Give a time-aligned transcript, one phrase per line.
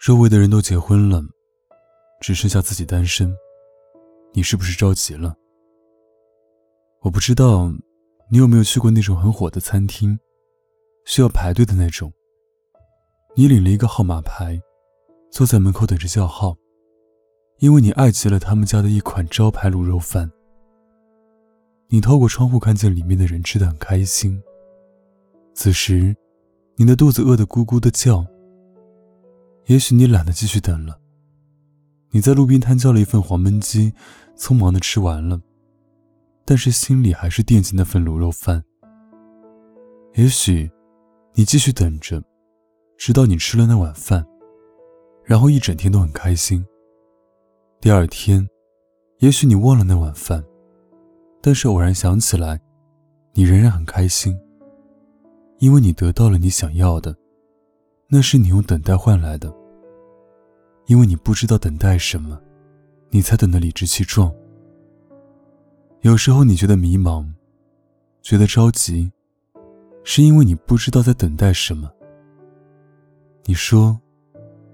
[0.00, 1.22] 周围的人都结婚了，
[2.22, 3.36] 只剩下自己单身，
[4.32, 5.36] 你是不是着急了？
[7.02, 7.70] 我不知道
[8.30, 10.18] 你有没有去过那种很火的餐厅，
[11.04, 12.10] 需要排队的那种。
[13.36, 14.58] 你领了一个号码牌，
[15.30, 16.56] 坐在门口等着叫号，
[17.58, 20.32] 因为你爱极了他们家的一款招牌卤肉饭。
[21.88, 24.42] 你透过窗户看见里面的人吃的很开心。
[25.52, 26.16] 此时，
[26.76, 28.24] 你的肚子饿得咕咕的叫。
[29.66, 30.98] 也许你懒得继续等了。
[32.10, 33.92] 你在路边摊叫了一份黄焖鸡，
[34.36, 35.40] 匆忙的吃完了，
[36.44, 38.64] 但是心里还是惦记那份卤肉饭。
[40.14, 40.68] 也许，
[41.34, 42.20] 你继续等着，
[42.98, 44.26] 直到你吃了那碗饭，
[45.24, 46.66] 然后一整天都很开心。
[47.80, 48.48] 第二天，
[49.20, 50.44] 也许你忘了那碗饭。
[51.40, 52.60] 但是偶然想起来，
[53.32, 54.36] 你仍然很开心，
[55.58, 57.16] 因为你得到了你想要的，
[58.12, 59.50] 那是你用等待换来的。
[60.86, 62.36] 因为你不知道等待什么，
[63.10, 64.34] 你才等得理直气壮。
[66.00, 67.24] 有时候你觉得迷茫，
[68.20, 69.12] 觉得着急，
[70.02, 71.88] 是因为你不知道在等待什么。
[73.44, 73.96] 你说，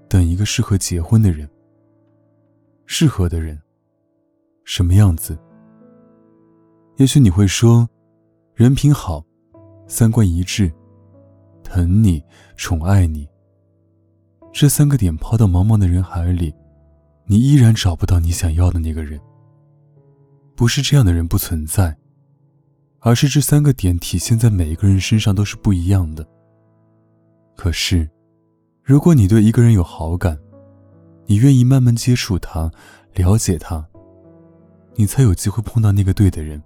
[0.08, 1.46] 等一个适合结婚的人，
[2.86, 3.60] 适合的人，
[4.64, 5.38] 什么样子？
[6.96, 7.86] 也许你会说，
[8.54, 9.22] 人品好，
[9.86, 10.72] 三观一致，
[11.66, 12.22] 疼你，
[12.56, 13.28] 宠爱你。
[14.52, 16.54] 这三个点抛到茫茫的人海里，
[17.26, 19.20] 你依然找不到你想要的那个人。
[20.54, 21.96] 不是这样的人不存在，
[23.00, 26.26] 而是这三个点体现在每一个人身上都是不一样的。
[27.56, 28.08] 可是，
[28.82, 30.38] 如果你对一个人有好感，
[31.26, 32.70] 你愿意慢慢接触他，
[33.14, 33.86] 了解他，
[34.94, 36.62] 你才有机会碰到那个对的人。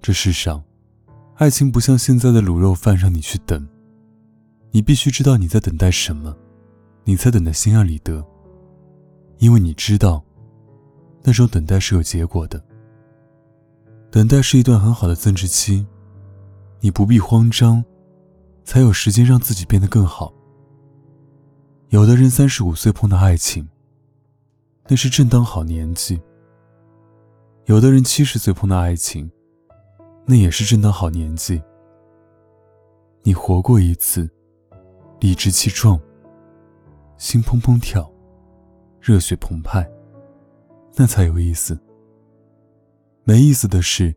[0.00, 0.62] 这世上，
[1.42, 3.68] 爱情不像现在的卤肉饭让你去等，
[4.70, 6.32] 你必须知道你在等待什么，
[7.02, 8.24] 你才等得心安理得。
[9.38, 10.24] 因为你知道，
[11.24, 12.62] 那种等待是有结果的。
[14.08, 15.84] 等待是一段很好的增值期，
[16.78, 17.84] 你不必慌张，
[18.62, 20.32] 才有时间让自己变得更好。
[21.88, 23.68] 有的人三十五岁碰到爱情，
[24.86, 26.20] 那是正当好年纪；
[27.64, 29.28] 有的人七十岁碰到爱情。
[30.24, 31.62] 那也是正当好年纪。
[33.22, 34.28] 你活过一次，
[35.20, 36.00] 理直气壮，
[37.16, 38.10] 心砰砰跳，
[39.00, 39.88] 热血澎湃，
[40.96, 41.78] 那才有意思。
[43.24, 44.14] 没意思的是，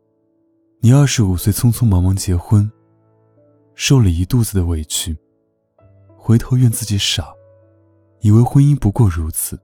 [0.80, 2.72] 你二十五岁匆匆忙忙结婚，
[3.76, 5.16] 受了一肚子的委屈，
[6.18, 7.34] 回头怨自己傻，
[8.22, 9.60] 以为婚姻不过如此。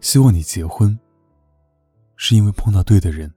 [0.00, 0.98] 希望你结婚，
[2.16, 3.30] 是因为碰到对的人。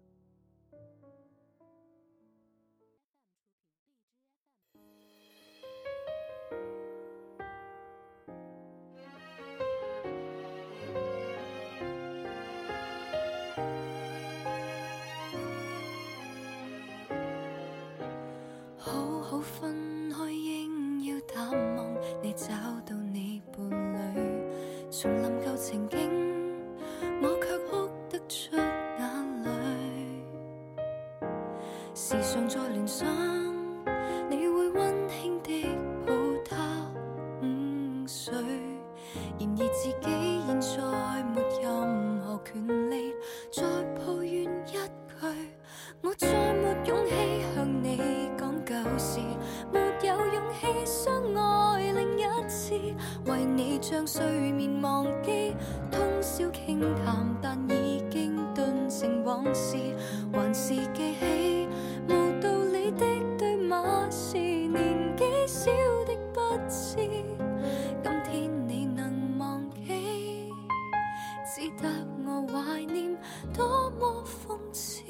[19.42, 22.48] 分开应要淡忘，你找
[22.86, 23.68] 到你伴
[24.16, 24.20] 侣，
[24.92, 25.98] 重临旧情景，
[27.22, 29.50] 我却哭得出眼泪。
[31.94, 33.08] 时常在联想，
[59.02, 59.78] 成往事，
[60.32, 61.68] 还是记起
[62.08, 63.04] 无道理的
[63.36, 65.72] 对骂是年纪小
[66.06, 66.40] 的不
[66.70, 66.98] 知，
[68.04, 70.54] 今天你能忘记，
[71.52, 71.90] 只得
[72.24, 73.18] 我怀念，
[73.52, 75.02] 多么讽刺。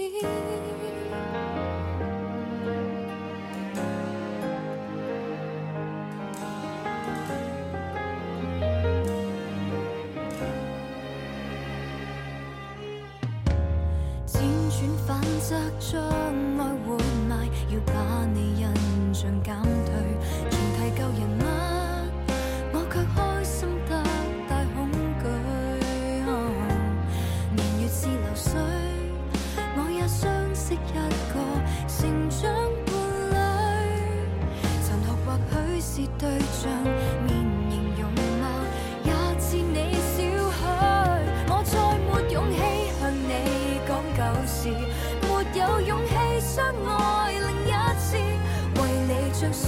[15.41, 16.01] 则将
[16.57, 16.97] 爱活
[17.27, 17.93] 埋，要把
[18.33, 18.65] 你印
[19.13, 19.93] 象减退，
[20.49, 21.45] 重提旧人吗，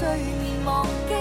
[0.04, 1.14] 睡眠忘记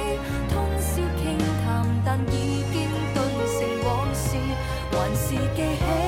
[0.52, 4.36] 通宵倾谈但已经顿成往事
[4.90, 6.01] 还是记起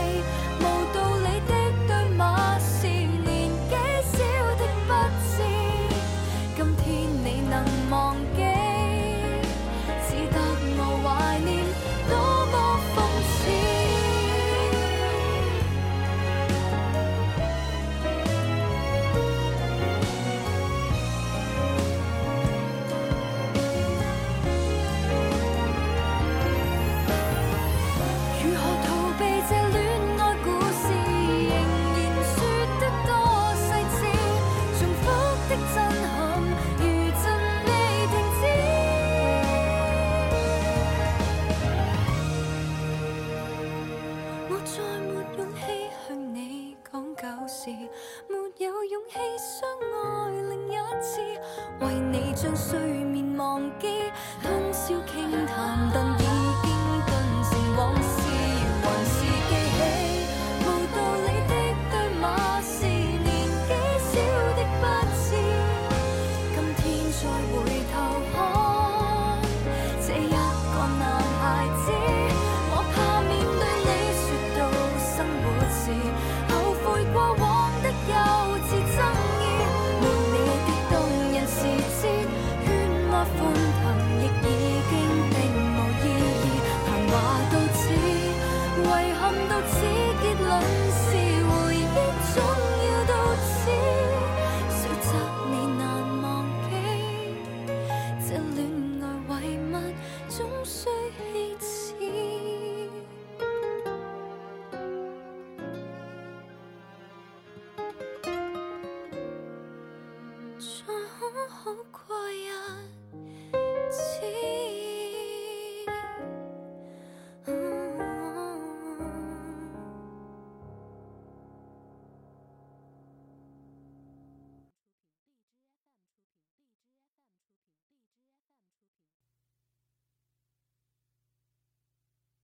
[51.85, 52.94] 为你将需。